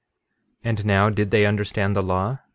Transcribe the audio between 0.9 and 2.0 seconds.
did they understand